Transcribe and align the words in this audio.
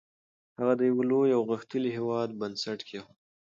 هغه 0.59 0.73
د 0.79 0.81
یو 0.89 0.99
لوی 1.09 1.29
او 1.37 1.41
غښتلي 1.51 1.91
هېواد 1.97 2.29
بنسټ 2.39 2.79
کېښود. 2.87 3.17